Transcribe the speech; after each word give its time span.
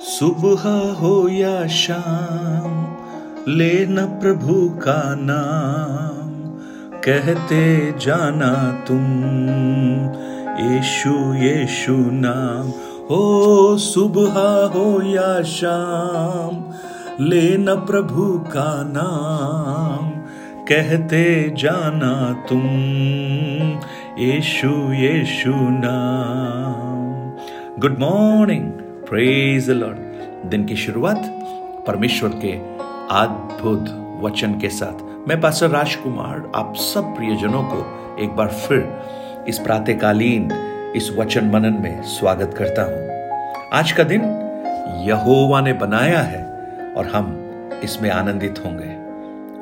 सुबह 0.00 0.92
हो 1.00 1.28
या 1.28 1.66
शाम, 1.66 2.96
लेना 3.48 4.06
प्रभु 4.06 4.70
का 4.70 5.14
नाम। 5.18 6.30
कहते 7.00 7.92
जाना 7.98 8.84
तुम, 8.88 9.22
यीशु 10.66 11.34
यीशु 11.34 11.92
नाम। 11.98 12.68
हो 13.10 13.78
सुबह 13.78 14.38
हो 14.74 15.02
या 15.02 15.42
शाम, 15.42 16.64
लेना 17.24 17.74
प्रभु 17.74 18.38
का 18.38 18.82
नाम। 18.82 20.10
कहते 20.64 21.54
जाना 21.58 22.44
तुम, 22.48 22.66
यीशु 24.18 24.92
यीशु 24.92 25.52
नाम। 25.56 27.30
गुड 27.80 27.98
मॉर्निंग 27.98 28.72
प्रेज 29.10 29.70
लॉर्ड 29.70 29.96
दिन 30.50 30.64
की 30.64 30.76
शुरुआत 30.76 31.22
परमेश्वर 31.86 32.30
के 32.30 32.52
अद्भुत 33.14 33.88
वचन 34.22 34.58
के 34.58 34.68
साथ। 34.68 35.28
मैं 35.28 35.40
पास्टर 35.40 35.68
राजकुमार, 35.68 36.52
आप 36.54 36.74
सब 36.76 37.16
प्रियजनों 37.16 37.62
को 37.62 37.78
एक 38.22 38.30
बार 38.30 38.48
फिर 38.48 39.02
इस 39.48 39.58
प्रातकालीन, 39.58 40.52
इस 40.96 41.10
वचन 41.18 41.44
मनन 41.44 41.72
में 41.72 42.02
स्वागत 42.02 42.54
करता 42.58 42.82
हूँ। 42.82 43.08
आज 43.72 43.92
का 43.92 44.02
दिन 44.02 44.22
यहोवा 45.08 45.60
ने 45.60 45.72
बनाया 45.72 46.20
है 46.20 46.44
और 46.96 47.06
हम 47.06 47.50
इसमें 47.84 48.10
आनंदित 48.10 48.62
होंगे। 48.64 48.94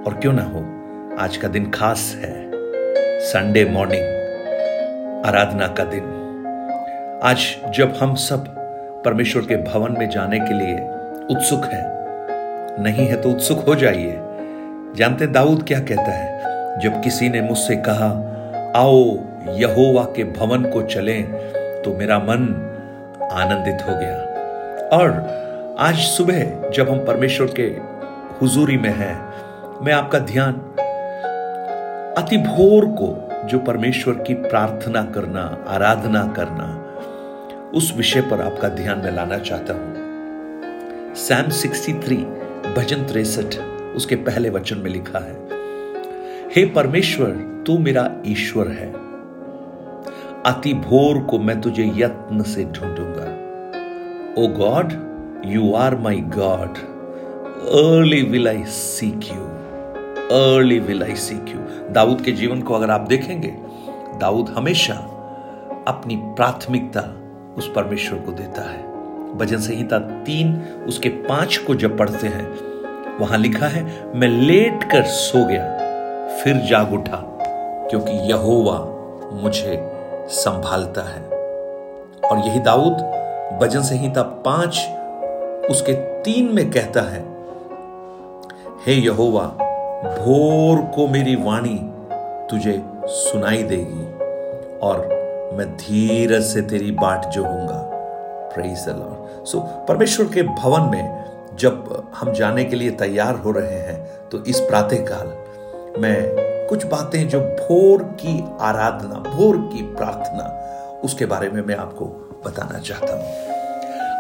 और 0.03 0.15
क्यों 0.15 0.33
ना 0.33 0.43
हो, 0.43 0.65
आज 1.19 1.37
का 1.37 1.49
दिन 1.49 1.71
खास 1.71 2.17
है। 2.19 2.51
संडे 3.21 3.65
मॉर्निंग 3.65 4.05
आराधना 5.27 5.67
का 5.67 5.85
दिन। 5.85 6.15
आज 7.23 7.57
जब 7.75 7.97
हम 8.01 8.15
सब 8.15 8.55
परमेश्वर 9.05 9.43
के 9.43 9.57
भवन 9.57 9.97
में 9.99 10.11
जाने 10.11 10.41
के 10.41 10.55
लिए 10.55 10.75
उत्सुक 11.31 11.65
है। 11.65 11.83
नहीं 12.83 13.07
है 13.07 13.23
तो 13.23 13.31
उत्सुक 13.31 13.59
हो 13.59 13.75
जाइए। 13.75 14.19
जानते 14.97 15.27
दाऊद 15.27 15.63
क्या 15.63 15.81
कहता 15.81 16.13
है? 16.13 16.41
जब 16.81 17.03
किसी 17.03 17.29
ने 17.29 17.41
मुझसे 17.41 17.77
कहा, 17.77 18.09
आओ, 18.77 19.19
यहोवा 19.49 20.03
के 20.03 20.25
भवन 20.25 20.63
को 20.63 20.83
चलें 20.83 21.25
तो 21.83 21.95
मेरा 21.95 22.19
मन 22.19 22.65
आनंदित 23.33 23.79
हो 23.89 23.99
गया। 23.99 24.17
और 24.99 25.11
आज 25.79 25.95
सुबह 25.95 26.71
जब 26.71 26.91
हम 26.91 26.99
परमेश्वर 26.99 27.47
के 27.47 27.63
हुजूरी 28.41 28.77
में 28.77 28.97
हैं, 28.97 29.33
मैं 29.85 29.93
आपका 29.93 30.19
ध्यान 30.19 30.53
अति 32.19 32.37
भोर 32.37 32.87
को 32.87 33.29
जो 33.45 33.59
परमेश्वर 33.59 34.15
की 34.15 34.35
प्रार्थना 34.35 35.03
करना, 35.03 35.65
आराधना 35.69 36.35
करना 36.37 36.85
उस 37.75 37.93
विषय 37.97 38.21
पर 38.21 38.41
आपका 38.41 38.69
ध्यान 38.69 38.99
में 38.99 39.11
लाना 39.13 39.39
चाहता 39.39 39.75
हूँ। 39.75 41.15
सैम 41.15 41.51
63 41.51 42.17
भजन 42.77 43.05
तिरसठ, 43.05 43.59
उसके 43.97 44.17
पहले 44.17 44.51
वचन 44.51 44.79
में 44.79 44.91
लिखा 44.91 45.19
है, 45.19 45.35
हे 46.57 46.67
परमेश्वर, 46.67 47.31
तू 47.67 47.79
मेरा 47.79 48.23
ईश्वर 48.27 48.69
है। 48.69 48.93
अति 50.47 50.75
भोर 50.75 51.19
को 51.19 51.39
मैं 51.39 51.61
तुझे 51.61 51.93
यत्न 51.95 52.43
से 52.43 52.65
ढूंढूँगा। 52.65 53.27
ओ 54.39 54.47
God, 54.47 54.93
you 55.47 55.73
are 55.73 55.97
my 55.97 56.21
God. 56.21 56.77
Early 57.69 58.23
will 58.23 58.49
I 58.49 58.65
seek 58.65 59.21
you. 59.33 59.45
Early 60.39 60.79
will 60.79 61.03
I 61.03 61.15
seek 61.15 61.45
you. 61.49 61.93
Daud 61.93 62.21
के 62.21 62.33
जीवन 62.33 62.63
को 62.63 62.75
अगर 62.75 62.91
आप 62.91 63.01
देखेंगे, 63.01 63.57
दाऊद 64.19 64.49
हमेशा 64.49 64.95
अपनी 65.89 66.17
प्राथमिकता 66.17 67.15
उस 67.59 67.73
परमेश्वर 67.73 68.19
को 68.19 68.33
देता 68.33 68.63
है। 68.63 68.87
भजन 69.39 69.59
संहिता 69.59 69.99
तीन, 69.99 70.63
उसके 70.89 71.09
पाँच 71.09 71.57
को 71.57 71.75
जब 71.75 71.99
पढ़ते 71.99 72.27
हैं, 72.27 72.49
वहाँ 73.19 73.39
लिखा 73.39 73.67
है, 73.67 74.13
मैं 74.15 74.29
लेट 74.29 74.85
कर 74.85 75.03
सो 75.03 75.45
गया, 75.45 75.65
फिर 76.39 76.57
जाग 76.57 76.93
उठा, 76.93 77.23
क्योंकि 77.91 78.13
यहोवा 78.13 78.79
मुझे 79.43 79.91
संभालता 80.29 81.03
है। 81.03 81.23
और 82.31 82.39
यही 82.39 82.61
दाऊद 82.61 82.93
भजन 83.63 83.83
संहिता 83.83 84.23
पाँच, 84.23 84.79
उसके 85.71 85.93
तीन 86.23 86.55
में 86.55 86.71
कहता 86.71 87.01
है, 87.01 87.21
हे 88.87 88.93
यहोवा, 88.93 89.43
भोर 90.05 90.81
को 90.81 91.09
मेरी 91.09 91.35
वाणी 91.35 91.79
तुझे 92.51 92.83
सुनाई 93.05 93.63
देगी 93.63 94.05
और 94.79 95.18
मैं 95.53 95.77
धीरज 95.77 96.43
से 96.43 96.63
तेरी 96.63 96.91
बाट 96.91 97.27
जो 97.27 97.45
हूँगा 97.45 97.85
सो 99.45 99.61
परमेश्वर 99.61 100.27
के 100.27 100.43
भवन 100.43 100.83
में 100.83 101.25
जब 101.59 102.09
हम 102.15 102.33
जाने 102.33 102.65
के 102.65 102.77
लिए 102.77 102.91
तैयार 102.91 103.35
हो 103.35 103.51
रहे 103.51 103.79
हैं 103.79 104.29
तो 104.33 104.45
इस 104.45 104.61
प्रातः 104.61 104.97
काल 104.97 105.27
मैं 106.03 106.49
कुछ 106.69 106.87
बातें 106.87 107.29
जो 107.29 107.41
भोर 107.41 108.03
की 108.03 108.45
आराधना, 108.61 109.15
भोर 109.15 109.57
की 109.57 109.83
प्रार्थना, 109.83 110.45
उसके 111.05 111.27
बारे 111.27 111.49
में 111.49 111.63
मैं 111.63 111.77
आपको 111.77 112.05
बताना 112.47 112.79
चाहता 112.79 113.13
हूँ। 113.13 113.49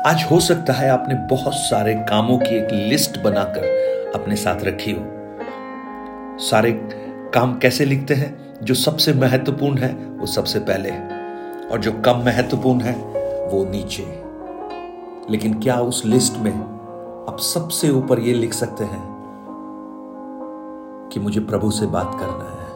आज 0.06 0.26
हो 0.30 0.40
सकता 0.40 0.72
है 0.72 0.90
आपने 0.90 1.14
बहुत 1.14 1.54
सारे 1.54 1.94
कामों 1.94 2.38
की 2.38 2.56
एक 2.56 2.68
लिस्ट 2.72 3.18
बनाकर 3.18 3.62
अपने 4.14 4.36
साथ 4.36 4.64
रखी 4.64 4.92
हो। 4.92 5.04
सारे 6.38 6.72
काम 7.34 7.58
कैसे 7.58 7.84
लिखते 7.84 8.14
हैं? 8.14 8.56
जो 8.62 8.74
सबसे 8.74 9.12
महत्वपूर्ण 9.12 9.78
है, 9.78 9.94
वो 9.94 10.26
सबसे 10.26 10.58
पहले 10.58 10.90
है। 10.90 11.17
और 11.72 11.78
जो 11.78 11.92
कम 11.92 12.18
महत्वपूर्ण 12.18 12.80
है, 12.80 12.94
वो 13.48 13.64
नीचे। 13.64 14.24
लेकिन 15.30 15.60
क्या 15.60 15.80
उस 15.80 16.04
लिस्ट 16.06 16.36
में 16.36 16.54
आप 17.28 17.38
सबसे 17.38 17.90
ऊपर 17.90 18.18
ये 18.18 18.34
लिख 18.34 18.52
सकते 18.52 18.84
हैं 18.84 19.18
कि 21.12 21.20
मुझे 21.20 21.40
प्रभु 21.40 21.70
से 21.70 21.86
बात 21.86 22.16
करना 22.20 22.50
है, 22.50 22.68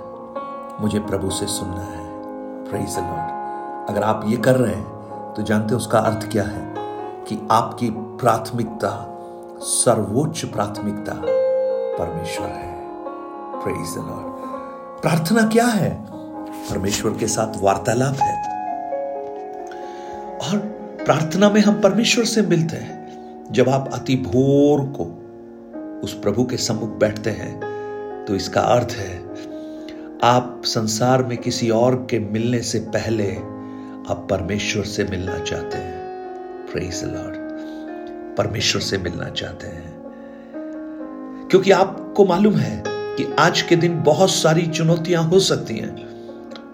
मुझे 0.80 1.00
प्रभु 1.00 1.30
से 1.30 1.46
सुनना 1.46 1.80
है। 1.80 2.02
प्रेज 2.64 2.98
लॉर्ड 2.98 3.42
अगर 3.90 4.02
आप 4.02 4.22
ये 4.26 4.36
कर 4.36 4.56
रहे 4.56 4.74
हैं 4.74 4.92
तो 5.34 5.42
जानते 5.42 5.68
हैं 5.68 5.76
उसका 5.76 5.98
अर्थ 5.98 6.30
क्या 6.32 6.42
है? 6.42 6.74
कि 7.24 7.48
आपकी 7.50 7.90
प्राथमिकता, 7.90 9.18
सर्वोच्च 9.60 10.44
प्राथमिकता 10.44 11.12
परमेश्वर 11.98 12.46
है। 12.46 12.86
प्रेज 13.62 13.96
लॉर्ड 13.96 14.32
प्रार्थना 15.02 15.42
क्या 15.42 15.66
है? 15.66 16.06
परमेश्वर 16.70 17.12
के 17.12 17.26
साथ 17.26 17.62
वार्तालाप 17.62 18.14
है। 18.14 18.51
प्रार्थना 21.04 21.50
में 21.50 21.60
हम 21.60 21.80
परमेश्वर 21.80 22.24
से 22.24 22.42
मिलते 22.42 22.76
हैं। 22.76 23.48
जब 23.52 23.68
आप 23.68 23.90
अति 23.92 24.16
भोर 24.16 24.80
को 24.98 25.04
उस 26.04 26.12
प्रभु 26.14 26.44
के 26.44 26.56
सम्मुख 26.56 26.90
बैठते 26.90 27.30
हैं 27.30 28.24
तो 28.24 28.34
इसका 28.36 28.60
अर्थ 28.60 28.92
है, 28.92 29.16
आप 30.24 30.62
संसार 30.64 31.22
में 31.22 31.36
किसी 31.38 31.70
और 31.70 31.96
के 32.10 32.18
मिलने 32.18 32.60
से 32.62 32.78
पहले 32.78 33.32
आप 34.10 34.26
परमेश्वर 34.30 34.84
से 34.84 35.04
मिलना 35.04 35.38
चाहते 35.38 35.78
हैं। 35.78 36.00
प्रेज 36.72 37.02
लॉर्ड 37.04 37.36
परमेश्वर 38.36 38.82
से 38.82 38.98
मिलना 38.98 39.28
चाहते 39.30 39.66
हैं। 39.66 39.90
क्योंकि 41.50 41.70
आपको 41.70 42.24
मालूम 42.24 42.54
है 42.54 42.82
कि 42.86 43.34
आज 43.38 43.62
के 43.62 43.76
दिन 43.76 44.02
बहुत 44.02 44.30
सारी 44.30 44.66
चुनौतियाँ 44.66 45.24
हो 45.24 45.40
सकती 45.40 45.76
हैं। 45.76 45.94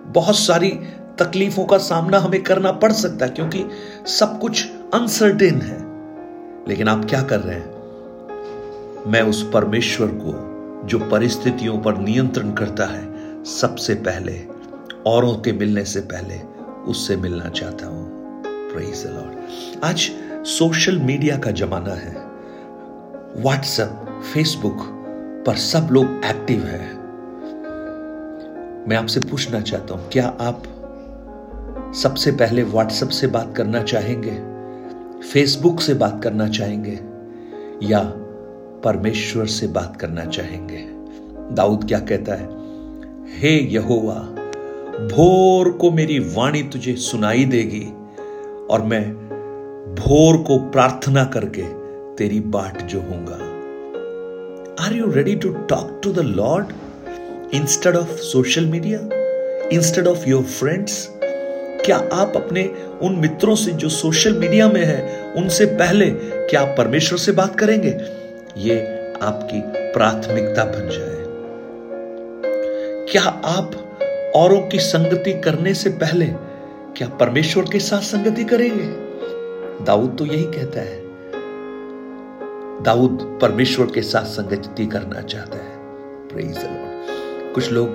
बहुत 0.07 0.37
सारी 0.37 0.71
तकलीफों 1.19 1.65
का 1.65 1.79
सामना 1.79 2.19
हमें 2.19 2.43
करना 2.43 2.73
पड़ 2.73 2.93
सकता 2.93 3.27
है, 3.27 3.33
क्योंकि 3.33 3.65
सब 4.07 4.39
कुछ 4.39 4.69
अनसर्टेन 4.95 5.55
है। 5.55 5.79
लेकिन 6.69 6.89
आप 6.89 7.05
क्या 7.05 7.23
कर 7.23 7.41
रहे 7.41 7.57
हैं? 7.57 7.79
मैं 9.07 9.23
उस 9.23 9.51
परमेश्वर 9.55 10.07
को, 10.07 10.49
जो 10.87 10.99
परिस्थितियों 10.99 11.79
पर 11.79 11.99
नियंत्रण 11.99 12.53
करता 12.53 12.85
है, 12.85 13.09
सबसे 13.45 13.95
पहले, 13.95 14.41
औरों 15.07 15.35
के 15.35 15.53
मिलने 15.53 15.85
से 15.85 16.01
पहले, 16.01 16.41
उससे 16.91 17.17
मिलना 17.17 17.49
चाहता 17.49 17.87
हूँ। 17.87 18.19
लॉर्ड 18.77 19.85
आज 19.85 20.11
सोशल 20.47 20.99
मीडिया 20.99 21.39
का 21.39 21.51
जमाना 21.51 21.95
है। 21.95 22.15
व्हाट्सएप 23.43 24.23
फेसबुक 24.35 24.77
पर 25.47 25.55
सब 25.55 25.89
लोग 25.91 26.07
एक्टिव 26.25 26.63
है। 26.63 26.95
मैं 28.89 28.97
आपसे 28.97 29.21
पूछना 29.21 29.61
चाहता 29.61 29.95
हूँ, 29.95 30.09
क्या 30.09 30.27
आप 30.41 30.63
सबसे 31.95 32.33
पहले 32.33 32.63
व्हाट्सएप 32.63 33.09
से 33.09 33.27
बात 33.27 33.55
करना 33.57 33.83
चाहेंगे 33.83 34.59
फेसबुक 35.21 35.81
से 35.81 35.95
बात 35.95 36.21
करना 36.25 36.49
चाहेंगे, 36.49 37.01
या 37.83 38.01
परमेश्वर 38.85 39.47
से 39.47 39.67
बात 39.67 39.97
करना 39.97 40.25
चाहेंगे। 40.25 40.87
दाऊद 41.55 41.85
क्या 41.85 41.99
कहता 41.99 42.35
है? 42.35 42.49
हे 43.41 43.75
यहोवा, 43.75 44.15
भोर 45.07 45.71
को 45.71 45.91
मेरी 45.91 46.19
वाणी 46.19 46.63
तुझे 46.63 46.97
सुनाई 46.97 47.45
देगी 47.45 47.93
और 48.71 48.83
मैं 48.83 49.13
भोर 49.95 50.37
को 50.37 50.59
प्रार्थना 50.59 51.25
करके 51.25 51.63
तेरी 52.17 52.41
बाट 52.41 52.83
जो 52.83 53.01
होऊँगा 53.01 53.45
are 54.85 54.93
you 54.93 55.11
ready 55.11 55.37
to 55.37 55.53
talk 55.53 56.01
to 56.05 56.13
the 56.13 56.19
lord 56.19 56.67
instead 57.55 57.97
of 57.97 58.09
social 58.09 58.67
media 58.67 59.01
instead 59.69 60.07
of 60.07 60.29
your 60.29 60.43
friends 60.43 61.18
क्या 61.89 62.09
आप 62.13 62.33
अपने 62.37 62.73
उन 63.03 63.17
मित्रों 63.17 63.55
से 63.55 63.71
जो 63.71 63.89
सोशल 63.89 64.33
मीडिया 64.33 64.69
में 64.69 64.85
है, 64.85 65.33
उनसे 65.37 65.67
पहले 65.67 66.11
क्या 66.25 66.61
आप 66.61 66.75
परमेश्वर 66.79 67.19
से 67.19 67.33
बात 67.33 67.59
करेंगे? 67.61 67.89
ये 68.57 68.81
आपकी 69.23 69.63
प्राथमिकता 69.67 70.65
बन 70.65 70.89
जाए। 70.93 71.25
क्या 73.13 73.23
आप 73.23 73.71
औरों 74.37 74.61
की 74.61 74.79
संगति 74.79 75.33
करने 75.33 75.75
से 75.75 75.91
पहले 75.91 76.27
क्या 76.97 77.09
परमेश्वर 77.09 77.65
के 77.73 77.79
साथ 77.79 78.01
संगति 78.01 78.45
करेंगे? 78.45 78.87
दाऊद 79.85 80.17
तो 80.19 80.27
यही 80.27 80.45
कहता 80.45 80.81
है। 80.81 81.03
दाऊद 82.83 83.39
परमेश्वर 83.43 83.87
के 83.87 84.03
साथ 84.03 84.25
संगति 84.25 84.87
करना 84.87 85.21
चाहता 85.21 85.57
है। 85.57 85.73
कुछ 87.53 87.73
लोग 87.73 87.89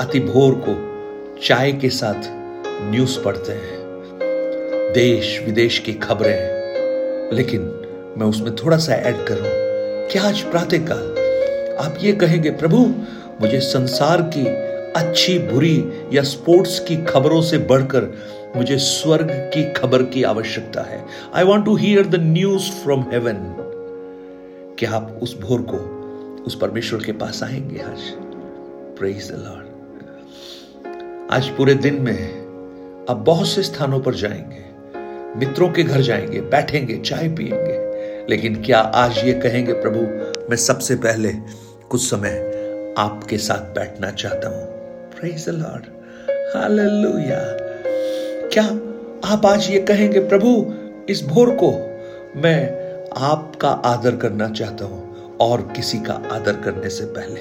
अति 0.00 0.20
भोर 0.20 0.64
को 0.68 0.92
चाय 1.42 1.72
के 1.72 1.88
साथ 1.88 2.41
न्यूज़ 2.90 3.22
पढ़ते 3.22 3.52
हैं। 3.52 3.82
देश 4.94 5.42
विदेश 5.44 5.78
की 5.78 5.92
खबरें 5.92 6.62
लेकिन 7.32 7.60
मैं 8.18 8.26
उसमें 8.26 8.54
थोड़ा 8.54 8.76
सा 8.76 8.94
ऐड 8.94 9.16
करूँ 9.16 9.62
क्या 10.10 10.22
आज 10.22 10.40
प्रातःकाल 10.40 11.22
आप 11.80 11.96
ये 12.00 12.12
कहेंगे, 12.12 12.50
प्रभु, 12.50 12.76
मुझे 13.40 13.60
संसार 13.60 14.22
की 14.22 14.46
अच्छी, 15.00 15.38
बुरी 15.38 15.92
या 16.12 16.22
स्पोर्ट्स 16.22 16.78
की 16.78 16.96
खबरों 16.96 17.42
से 17.42 17.58
बढ़कर 17.58 18.12
मुझे 18.56 18.78
स्वर्ग 18.78 19.30
की 19.30 19.72
खबर 19.72 20.02
की 20.02 20.22
आवश्यकता 20.22 20.82
है। 20.82 21.06
I 21.34 21.44
want 21.44 21.64
to 21.64 21.76
hear 21.76 22.06
the 22.06 22.14
news 22.14 22.70
from 22.70 23.00
heaven 23.00 23.56
कि 24.78 24.86
आप 24.86 25.18
उस 25.22 25.40
भोर 25.40 25.62
को 25.62 25.76
उस 26.46 26.54
परमेश्वर 26.54 27.02
के 27.02 27.12
पास 27.12 27.42
आएँगे 27.42 27.78
आज। 27.78 28.00
प्रेज 28.98 29.32
द 29.32 29.34
लॉर्ड 29.34 29.66
आज 31.30 31.48
पूरे 31.48 31.74
दिन 31.74 31.94
में 31.94 32.41
आप 33.12 33.18
बहुत 33.18 33.48
से 33.48 33.62
स्थानों 33.62 34.00
पर 34.00 34.14
जाएँगे, 34.14 34.60
मित्रों 35.38 35.68
के 35.70 35.82
घर 35.82 36.00
जाएँगे, 36.00 36.40
बैठेंगे, 36.40 36.96
चाय 36.98 37.28
पिएँगे 37.28 38.26
लेकिन 38.28 38.62
क्या 38.62 38.78
आज 38.78 39.18
ये 39.18 39.32
कहेंगे, 39.32 39.72
प्रभु, 39.72 40.00
मैं 40.50 40.56
सबसे 40.56 40.94
पहले 40.94 41.32
कुछ 41.90 42.10
समय 42.10 42.94
आपके 42.98 43.38
साथ 43.38 43.74
बैठना 43.74 44.10
चाहता 44.10 44.48
हूँ। 44.48 44.72
लॉर्ड 45.48 45.84
हालेलुया 46.56 47.40
क्या 48.48 48.64
आप 49.32 49.46
आज 49.46 49.70
ये 49.70 49.80
कहेंगे, 49.80 50.20
प्रभु, 50.20 50.74
इस 51.08 51.24
भोर 51.24 51.50
को 51.50 51.70
मैं 52.40 52.60
आपका 53.16 53.68
आदर 53.68 54.16
करना 54.16 54.48
चाहता 54.48 54.84
हूँ 54.84 55.36
और 55.36 55.72
किसी 55.76 55.98
का 55.98 56.12
आदर 56.12 56.56
करने 56.56 56.90
से 56.90 57.04
पहले? 57.04 57.40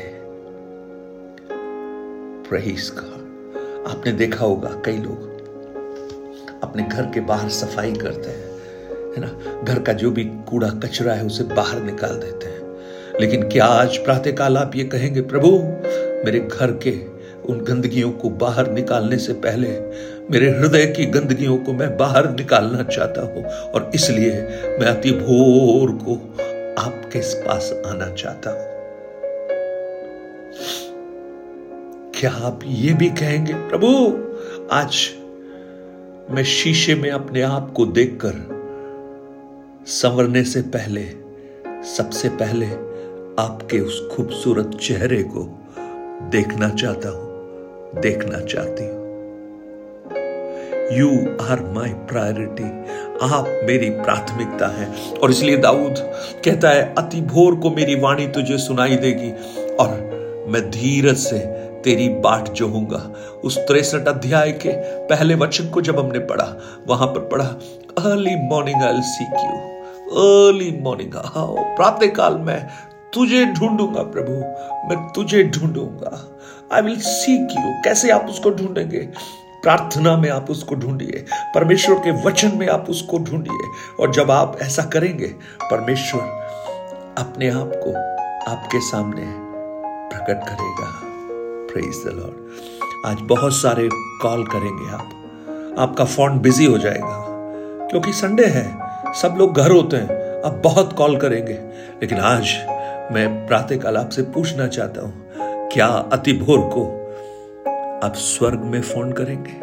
प्रहीस 2.49 2.89
का 2.89 3.17
आपने 3.91 4.11
देखा 4.11 4.45
होगा, 4.45 4.81
कई 4.85 4.97
लोग 4.97 5.30
अपने 6.63 6.83
घर 6.83 7.03
के 7.03 7.19
बाहर 7.19 7.49
सफ़ाई 7.49 7.91
करते 7.91 8.29
हैं, 8.29 8.51
है 9.13 9.19
ना? 9.19 9.63
घर 9.63 9.79
का 9.79 9.93
जो 9.93 10.11
भी 10.11 10.23
कूड़ा 10.23 10.69
कचरा 10.69 11.13
है, 11.13 11.25
उसे 11.25 11.43
बाहर 11.43 11.81
निकाल 11.81 12.09
देते 12.09 12.45
हैं। 12.45 12.59
लेकिन 13.21 13.49
क्या 13.49 13.65
आज 13.65 13.97
प्रातःकाल 13.97 14.57
आप 14.57 14.75
ये 14.75 14.83
कहेंगे, 14.83 15.21
प्रभु, 15.21 15.51
मेरे 16.25 16.39
घर 16.39 16.71
के 16.71 17.21
उन 17.41 17.59
गंदगियों 17.59 18.11
को 18.11 18.29
बाहर 18.29 18.71
निकालने 18.71 19.17
से 19.17 19.33
पहले, 19.33 19.67
मेरे 20.31 20.49
हृदय 20.49 20.85
की 20.85 21.05
गंदगियों 21.05 21.57
को 21.57 21.73
मैं 21.73 21.97
बाहर 21.97 22.29
निकालना 22.29 22.83
चाहता 22.83 23.21
हूँ, 23.21 23.43
और 23.43 23.91
इसलिए 23.95 24.31
मैं 24.79 24.87
अति 24.87 25.11
भोर 25.11 25.91
को 25.91 26.15
आपके 26.81 27.19
पास 27.19 27.81
आना 27.85 28.09
चाहता 28.15 28.49
हूँ। 28.49 28.71
क्या 32.19 32.31
आप 32.31 32.59
ये 32.65 32.93
भी 32.93 33.09
कहेंगे, 33.09 33.53
प्रभु, 33.53 33.87
आज 34.71 35.09
मैं 36.31 36.43
शीशे 36.43 36.95
में 36.95 37.11
अपने 37.11 37.41
आप 37.41 37.73
को 37.75 37.85
देखकर 37.85 38.33
संवरने 39.85 40.43
से 40.43 40.61
पहले, 40.61 41.01
सबसे 41.83 42.29
पहले 42.29 42.65
आपके 43.43 43.79
उस 43.79 44.09
खूबसूरत 44.11 44.77
चेहरे 44.81 45.23
को 45.23 45.43
देखना 46.29 46.69
चाहता 46.69 47.09
हूँ, 47.09 48.01
देखना 48.01 48.39
चाहती 48.39 48.83
हूँ। 48.83 49.01
यू 50.97 51.09
आर 51.41 51.71
माई 51.73 51.89
प्रायोरिटी 51.89 52.63
आप 53.35 53.61
मेरी 53.63 53.89
प्राथमिकता 53.89 54.67
है। 54.67 55.13
और 55.13 55.31
इसलिए 55.31 55.57
दाऊद 55.57 55.95
कहता 56.45 56.69
है, 56.69 56.95
अति 56.97 57.21
भोर 57.21 57.55
को 57.55 57.69
मेरी 57.69 57.95
वाणी 57.95 58.27
तुझे 58.27 58.57
सुनाई 58.57 58.95
देगी। 58.95 59.31
और 59.75 59.89
मैं 60.49 60.69
धीरज 60.71 61.17
से 61.17 61.70
तेरी 61.83 62.07
बाट 62.21 62.49
जोहूँगा 62.49 62.97
उस 63.43 63.57
तिरसठ 63.57 64.07
अध्याय 64.07 64.51
के 64.61 64.71
पहले 65.07 65.35
वचन 65.35 65.69
को 65.69 65.81
जब 65.81 65.99
हमने 65.99 66.19
पढ़ा, 66.21 66.45
वहाँ 66.87 67.07
पर 67.07 67.27
पढ़ा 67.27 67.45
early 68.01 68.35
morning 68.49 68.83
I 68.83 69.01
seek 69.05 69.33
you 69.35 69.57
early 70.21 70.71
morning 70.81 71.11
प्रातः 71.75 72.11
काल 72.15 72.37
में 72.39 72.67
तुझे 73.13 73.45
ढूंढूँगा 73.45 74.03
प्रभु, 74.11 74.31
मैं 74.87 74.97
तुझे 75.13 75.43
ढूंढूँगा। 75.45 76.17
आई 76.73 76.81
विल 76.81 76.99
सीक 76.99 77.51
यू 77.51 77.73
कैसे 77.83 78.09
आप 78.11 78.25
उसको 78.29 78.49
ढूंढेंगे? 78.51 78.99
प्रार्थना 79.63 80.15
में 80.17 80.29
आप 80.29 80.49
उसको 80.51 80.75
ढूंढिए, 80.75 81.25
परमेश्वर 81.55 81.99
के 81.99 82.11
वचन 82.23 82.57
में 82.57 82.67
आप 82.69 82.89
उसको 82.89 83.17
ढूंढिए, 83.19 83.67
और 83.99 84.13
जब 84.13 84.31
आप 84.31 84.57
ऐसा 84.61 84.83
करेंगे, 84.83 85.27
परमेश्वर 85.63 86.21
अपने 87.17 87.49
आप 87.51 87.71
को 87.83 87.93
आपके 88.51 88.79
सामने 88.81 89.25
प्रकट 90.09 90.47
करेगा। 90.47 91.10
प्रेज 91.73 92.03
द 92.05 92.09
लॉर्ड 92.09 93.05
आज 93.05 93.17
बहुत 93.21 93.53
सारे 93.53 93.89
कॉल 94.21 94.43
करेंगे 94.45 94.89
आप। 94.89 95.75
आपका 95.79 96.05
फ़ोन 96.05 96.39
बिज़ी 96.39 96.65
हो 96.65 96.77
जाएगा। 96.77 97.27
क्योंकि 97.91 98.13
संडे 98.13 98.45
है, 98.45 98.65
सब 99.13 99.35
लोग 99.37 99.53
घर 99.53 99.71
होते 99.71 99.97
हैं, 99.97 100.41
आप 100.45 100.61
बहुत 100.63 100.93
कॉल 100.93 101.17
करेंगे। 101.17 101.53
लेकिन 102.01 102.17
आज 102.17 102.53
मैं 103.11 103.47
प्रातःकाल 103.47 103.97
आपसे 103.97 104.21
पूछना 104.21 104.67
चाहता 104.67 105.01
हूँ, 105.01 105.13
क्या 105.73 105.87
अति 105.87 106.33
भोर 106.33 106.59
को 106.73 106.85
आप 108.07 108.13
स्वर्ग 108.15 108.59
में 108.59 108.81
फ़ोन 108.81 109.11
करेंगे? 109.11 109.59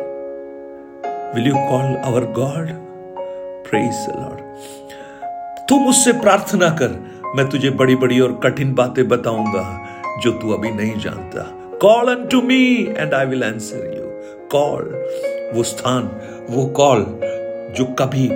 Will 1.34 1.46
you 1.48 1.54
call 1.54 1.94
our 1.96 2.32
God 2.32 2.72
praise 3.70 4.06
lord 4.10 5.66
तू 5.68 5.78
मुझसे 5.78 6.12
प्रार्थना 6.12 6.68
कर, 6.70 6.98
मैं 7.36 7.48
तुझे 7.48 7.70
बड़ी 7.70 7.96
बड़ी 7.96 8.20
और 8.20 8.40
कठिन 8.42 8.74
बातें 8.74 9.08
बताऊँगा, 9.08 9.64
जो 10.20 10.32
तू 10.32 10.52
अभी 10.52 10.70
नहीं 10.70 10.98
जानता। 11.00 11.54
Call 11.82 12.08
unto 12.26 12.40
me 12.42 12.86
and 12.98 13.12
I 13.14 13.26
will 13.26 13.42
answer 13.44 13.92
you 13.96 14.04
call 14.52 14.84
वो 15.54 15.62
स्थान, 15.62 16.10
वो 16.50 16.64
कॉल 16.66 17.04
जो 17.76 17.84
कभी 17.98 18.28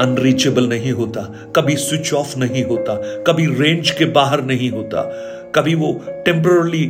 अनरीचेबल 0.00 0.68
नहीं 0.68 0.92
होता, 0.92 1.22
कभी 1.56 1.76
स्विच 1.76 2.12
ऑफ़ 2.14 2.36
नहीं 2.38 2.64
होता, 2.64 2.94
कभी 3.26 3.46
रेंज 3.54 3.90
के 3.90 4.04
बाहर 4.04 4.42
नहीं 4.42 4.70
होता, 4.70 5.02
कभी 5.54 5.74
वो 5.74 5.92
टेम्परली 6.24 6.84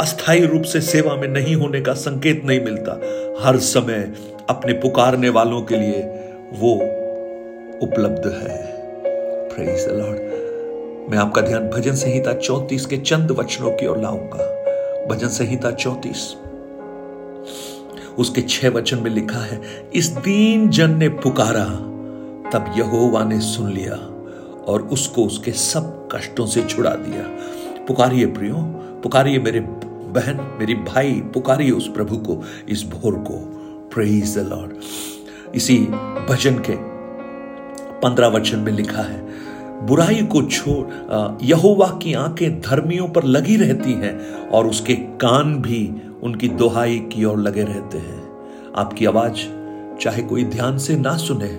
अस्थायी 0.00 0.46
रूप 0.46 0.62
से 0.62 0.80
सेवा 0.80 1.16
में 1.16 1.28
नहीं 1.28 1.54
होने 1.56 1.80
का 1.80 1.94
संकेत 1.98 2.42
नहीं 2.44 2.60
मिलता, 2.60 2.98
हर 3.44 3.58
समय 3.66 4.12
अपने 4.50 4.72
पुकारने 4.72 5.28
वालों 5.28 5.62
के 5.62 5.76
लिए 5.76 6.02
वो 6.54 6.74
उपलब्ध 7.82 8.32
है। 8.32 8.58
प्रेज 9.48 9.86
द 9.88 10.00
लॉर्ड 10.00 11.10
मैं 11.10 11.18
आपका 11.18 11.40
ध्यान 11.42 11.68
भजन 11.68 11.94
संहिता 11.94 12.32
चौतीस 12.32 12.86
के 12.86 12.96
चंद 12.96 13.30
वचनों 13.30 13.70
की 13.70 13.86
ओर 13.86 13.98
लाऊँगा। 13.98 14.63
भजन 15.10 15.28
संहिता 15.28 15.70
चौतीस। 15.70 16.36
उसके 18.18 18.40
छह 18.40 18.68
वचन 18.68 18.98
में 18.98 19.10
लिखा 19.10 19.38
है, 19.38 19.90
इस 19.94 20.08
दीन 20.08 20.68
जन 20.68 20.90
ने 20.90 21.08
पुकारा, 21.08 21.64
तब 22.50 22.74
यहोवा 22.76 23.24
ने 23.24 23.40
सुन 23.40 23.70
लिया 23.72 23.94
और 24.64 24.82
उसको 24.82 25.24
उसके 25.24 25.52
सब 25.52 26.08
कष्टों 26.12 26.46
से 26.46 26.62
छुड़ा 26.62 26.90
दिया। 26.90 27.22
पुकारिए 27.84 28.26
प्रियो, 28.26 28.56
पुकारिए 29.02 29.38
मेरे 29.38 29.60
बहन, 29.60 30.56
मेरी 30.58 30.74
भाई, 30.74 31.12
पुकारिए 31.12 31.70
उस 31.70 31.88
प्रभु 31.88 32.16
को, 32.16 32.42
इस 32.68 32.84
भोर 32.84 33.14
को। 33.14 33.60
प्रेज 33.94 34.38
द 34.38 34.38
लॉर्ड 34.38 34.72
इसी 35.54 35.78
भजन 36.28 36.54
के 36.58 36.76
पंद्रह 38.00 38.26
वचन 38.26 38.58
में 38.58 38.72
लिखा 38.72 39.02
है 39.02 39.28
बुराई 39.82 40.22
को 40.22 40.42
छोड़ 40.42 41.42
यहोवा 41.42 41.86
की 42.02 42.14
आँखें 42.14 42.60
धर्मियों 42.60 43.08
पर 43.08 43.24
लगी 43.24 43.56
रहती 43.56 43.92
हैं 43.92 44.48
और 44.48 44.66
उसके 44.66 44.94
कान 44.94 45.56
भी 45.62 46.02
उनकी 46.22 46.48
दोहाई 46.48 46.98
की 47.12 47.24
ओर 47.24 47.38
लगे 47.38 47.62
रहते 47.62 47.98
हैं। 47.98 48.22
आपकी 48.76 49.06
आवाज़ 49.06 49.34
चाहे 50.00 50.22
कोई 50.22 50.44
ध्यान 50.44 50.78
से 50.78 50.96
ना 50.96 51.16
सुने, 51.16 51.50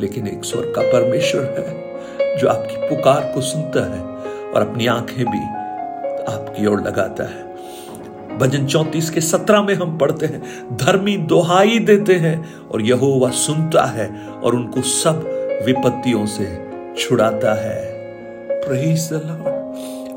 लेकिन 0.00 0.26
एक 0.26 0.44
स्वर 0.44 0.72
का 0.76 0.82
परमेश्वर 0.82 1.44
है, 1.58 2.38
जो 2.38 2.48
आपकी 2.48 2.76
पुकार 2.88 3.30
को 3.34 3.40
सुनता 3.40 3.84
है 3.94 4.00
और 4.52 4.68
अपनी 4.68 4.86
आँखें 4.86 5.24
भी 5.26 5.42
आपकी 6.32 6.66
ओर 6.66 6.80
लगाता 6.80 7.24
है। 7.24 8.38
भजन 8.38 8.66
चौतीस 8.66 9.10
के 9.10 9.20
सत्रह 9.20 9.62
में 9.62 9.74
हम 9.74 9.98
पढ़ते 9.98 10.26
हैं, 10.26 10.42
धर्मी 10.76 11.16
दोहाई 11.16 11.78
देते 11.78 12.14
हैं 12.14 12.68
और 12.68 12.82
यहोवा 12.82 13.30
सुनता 13.30 13.84
है 13.84 14.08
और 14.28 14.54
उनको 14.54 14.80
सब 14.80 15.24
विपत्तियों 15.66 16.26
से 16.26 16.44
छुड़ाता 16.98 17.54
है। 17.54 17.92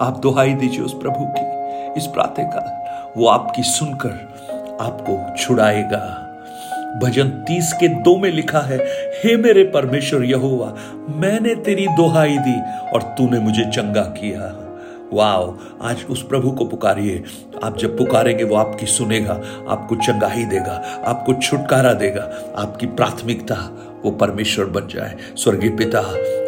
आप 0.01 0.19
दोहाई 0.23 0.53
दीजिए 0.53 0.81
उस 0.81 0.93
प्रभु 0.93 1.25
की। 1.37 1.55
इस 1.97 2.07
प्रातः 2.07 2.43
काल 2.43 2.85
वो 3.17 3.27
आपकी 3.27 3.63
सुनकर 3.63 4.09
आपको 4.81 5.35
छुड़ाएगा। 5.37 6.21
भजन 7.03 7.29
तीस 7.29 7.73
के 7.73 7.87
दो 7.87 8.17
में 8.17 8.31
लिखा 8.31 8.59
है, 8.59 8.77
हे 9.23 9.37
मेरे 9.37 9.63
परमेश्वर 9.63 10.23
यहोवा, 10.23 10.75
मैंने 11.09 11.55
तेरी 11.55 11.87
दोहाई 11.87 12.37
दी 12.37 12.61
और 12.93 13.01
तूने 13.01 13.39
मुझे 13.39 13.63
चंगा 13.63 14.01
किया। 14.01 14.61
वाओ, 15.13 15.57
आज 15.81 16.05
उस 16.09 16.23
प्रभु 16.23 16.51
को 16.51 16.65
पुकारिए। 16.65 17.23
आप 17.63 17.77
जब 17.77 17.97
पुकारेंगे, 17.97 18.43
वो 18.43 18.55
आपकी 18.55 18.85
सुनेगा, 18.85 19.33
आपको 19.69 19.95
चंगाही 19.95 20.45
देगा, 20.45 21.03
आपको 21.05 21.33
छुटकारा 21.33 21.93
देगा। 21.93 22.53
आपकी 22.57 22.85
प्राथमिकता 22.85 23.55
वो 24.05 24.11
परमेश्वर 24.11 24.65
बन 24.65 24.87
जाए। 24.87 25.15
स्वर्गीय 25.35 25.69
पिता 25.69 25.99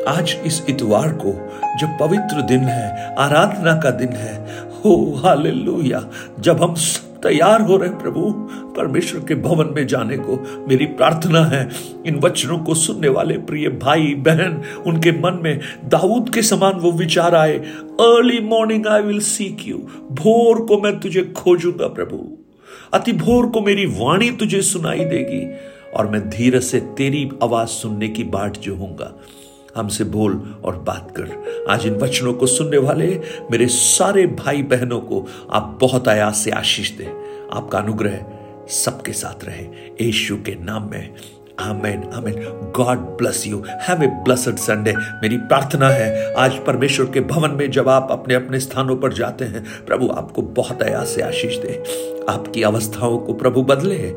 आज 0.07 0.35
इस 0.45 0.63
इतवार 0.69 1.11
को 1.15 1.31
जो 1.79 1.87
पवित्र 1.99 2.41
दिन 2.43 2.59
है, 2.61 3.15
आराधना 3.15 3.73
का 3.81 3.91
दिन 3.91 4.09
है, 4.09 4.35
हो 4.75 5.21
हालेलुया। 5.23 6.03
जब 6.39 6.63
हम 6.63 6.75
तैयार 7.23 7.61
हो 7.61 7.77
रहे 7.77 7.89
प्रभु, 7.91 8.31
परमेश्वर 8.75 9.21
के 9.27 9.35
भवन 9.35 9.73
में 9.75 9.85
जाने 9.87 10.17
को, 10.17 10.37
मेरी 10.67 10.85
प्रार्थना 10.85 11.43
है, 11.45 11.67
इन 12.05 12.19
वचनों 12.19 12.57
को 12.59 12.73
सुनने 12.75 13.09
वाले 13.09 13.37
प्रिय 13.39 13.69
भाई, 13.69 14.13
बहन, 14.17 14.61
उनके 14.87 15.11
मन 15.11 15.39
में 15.43 15.59
दाऊद 15.85 16.33
के 16.33 16.41
समान 16.41 16.79
वो 16.79 16.91
विचार 16.93 17.35
आए 17.35 17.57
early 18.01 18.39
morning 18.47 18.87
I 18.87 19.01
will 19.01 19.19
seek 19.21 19.67
you 19.67 19.77
भोर 20.13 20.65
को 20.65 20.81
मैं 20.81 20.99
तुझे 20.99 21.23
खोजूँगा 21.37 21.87
प्रभु। 21.89 22.27
अति 22.93 23.13
भोर 23.13 23.47
को 23.47 23.61
मेरी 23.61 23.85
वाणी 23.95 24.29
तुझे 24.31 24.61
सुनाई 24.63 25.05
देगी, 25.05 25.43
और 25.89 26.07
मैं 26.07 26.29
धीरज 26.29 26.63
से 26.63 26.79
तेरी 26.97 27.29
आवाज़ 27.43 27.69
सुनने 27.71 28.07
की 28.07 28.23
बाट 28.25 28.57
जो 28.57 28.75
हूँगा 28.75 29.13
हमसे 29.77 30.03
बोल 30.03 30.61
और 30.63 30.77
बात 30.77 31.13
कर। 31.19 31.65
आज 31.69 31.85
इन 31.85 31.95
वचनों 31.95 32.33
को 32.33 32.47
सुनने 32.47 32.77
वाले 32.77 33.21
मेरे 33.51 33.67
सारे 33.67 34.27
भाई 34.27 34.63
बहनों 34.63 34.99
को 34.99 35.25
आप 35.51 35.77
बहुत 35.81 36.07
आयास 36.07 36.37
से 36.37 36.51
आशीष 36.51 36.91
दें। 36.91 37.09
आपका 37.53 37.79
अनुग्रह 37.79 38.25
सबके 38.69 39.11
साथ 39.11 39.45
रहे। 39.45 39.63
यीशु 40.05 40.35
के 40.35 40.55
नाम 40.55 40.89
में। 40.91 41.13
Amen 41.59 42.03
amen. 42.13 42.35
God 42.75 42.97
bless 42.97 43.47
you 43.47 43.63
have 43.67 44.03
a 44.03 44.07
blessed 44.07 44.55
Sunday 44.55 44.93
मेरी 44.97 45.37
प्रार्थना 45.37 45.89
है, 45.89 46.33
आज 46.33 46.65
परमेश्वर 46.65 47.05
के 47.05 47.19
भवन 47.19 47.51
में 47.51 47.71
जब 47.71 47.89
आप 47.89 48.07
अपने 48.11 48.33
अपने 48.33 48.59
स्थानों 48.59 48.95
पर 48.95 49.13
जाते 49.13 49.45
हैं, 49.45 49.85
प्रभु 49.85 50.09
आपको 50.17 50.41
बहुत 50.41 50.83
आयास 50.83 51.07
से 51.07 51.21
आशीष 51.21 51.57
दे। 51.57 51.83
आपकी 52.29 52.63
अवस्थाओं 52.63 53.17
को 53.17 53.33
प्रभु 53.33 53.61
बदले 53.61 54.11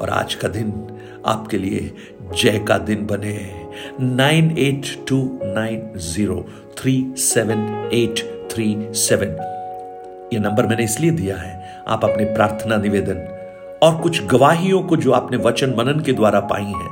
और 0.00 0.10
आज 0.10 0.34
का 0.34 0.48
दिन 0.48 0.86
आपके 1.26 1.58
लिए 1.58 1.94
जय 2.42 2.58
का 2.68 2.78
दिन 2.78 3.06
बने। 3.06 3.65
Nine 4.00 4.50
eight 4.58 4.86
two 5.08 5.18
nine 5.44 5.92
zero 5.96 6.44
three 6.78 6.94
seven 7.18 7.90
eight 7.94 8.20
three 8.52 8.76
seven. 8.96 9.36
यह 10.32 10.40
नंबर 10.40 10.66
मैंने 10.66 10.84
इसलिए 10.84 11.10
दिया 11.10 11.36
है, 11.36 11.82
आप 11.88 12.04
अपने 12.04 12.24
प्रार्थना 12.24 12.76
निवेदन 12.76 13.18
और 13.82 14.00
कुछ 14.02 14.22
गवाहियों 14.26 14.82
को 14.82 14.96
जो 14.96 15.12
आपने 15.12 15.36
वचन 15.36 15.74
मनन 15.78 16.00
के 16.00 16.12
द्वारा 16.12 16.40
पाई 16.40 16.64
हैं, 16.64 16.90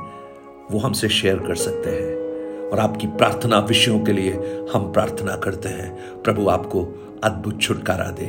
वो 0.71 0.79
हमसे 0.79 1.09
शेयर 1.09 1.39
कर 1.39 1.55
सकते 1.55 1.89
हैं 1.89 2.69
और 2.69 2.79
आपकी 2.79 3.07
प्रार्थना 3.07 3.59
विषयों 3.59 3.99
के 3.99 4.13
लिए 4.13 4.31
हम 4.73 4.91
प्रार्थना 4.93 5.35
करते 5.35 5.69
हैं। 5.69 6.21
प्रभु 6.23 6.47
आपको 6.49 6.83
अद्भुत 7.23 7.61
छुटकारा 7.61 8.09
दे। 8.11 8.25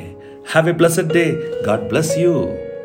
Have 0.54 0.68
a 0.68 0.72
blessed 0.72 1.12
day 1.12 1.24
God 1.66 1.88
bless 1.88 2.14
you 2.18 2.32